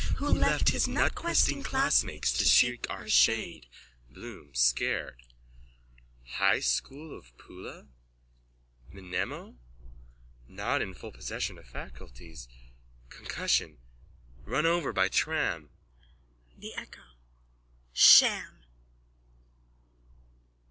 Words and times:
Who 0.17 0.29
left 0.29 0.69
his 0.69 0.87
nutquesting 0.87 1.61
classmates 1.63 2.33
to 2.39 2.43
seek 2.45 2.89
our 2.89 3.07
shade? 3.07 3.67
BLOOM: 4.09 4.55
(Scared.) 4.55 5.21
High 6.39 6.61
School 6.61 7.15
of 7.15 7.37
Poula? 7.37 7.87
Mnemo? 8.91 9.57
Not 10.47 10.81
in 10.81 10.95
full 10.95 11.11
possession 11.11 11.59
of 11.59 11.67
faculties. 11.67 12.47
Concussion. 13.09 13.77
Run 14.43 14.65
over 14.65 14.91
by 14.91 15.07
tram. 15.07 15.69
THE 16.57 16.73
ECHO: 16.73 17.03
Sham! 17.93 18.63